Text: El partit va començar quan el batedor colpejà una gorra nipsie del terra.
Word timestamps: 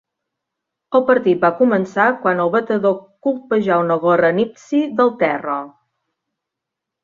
El 0.99 1.03
partit 1.09 1.43
va 1.47 1.51
començar 1.59 2.07
quan 2.23 2.41
el 2.47 2.51
batedor 2.57 2.97
colpejà 3.29 3.79
una 3.85 4.01
gorra 4.09 4.35
nipsie 4.41 4.91
del 5.03 5.15
terra. 5.23 5.63